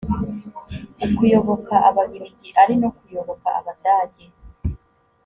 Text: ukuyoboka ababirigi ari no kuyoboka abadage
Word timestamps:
ukuyoboka 1.05 1.75
ababirigi 1.89 2.49
ari 2.61 2.75
no 2.81 2.89
kuyoboka 2.97 3.47
abadage 3.59 4.25